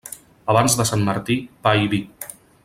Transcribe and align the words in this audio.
Abans 0.53 0.77
de 0.79 0.85
Sant 0.91 1.03
Martí, 1.11 1.37
pa 1.67 1.75
i 1.85 1.93
vi. 1.93 2.01